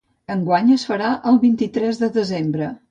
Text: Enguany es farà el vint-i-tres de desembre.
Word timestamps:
Enguany 0.35 0.71
es 0.77 0.85
farà 0.93 1.11
el 1.33 1.39
vint-i-tres 1.47 2.05
de 2.05 2.13
desembre. 2.19 2.75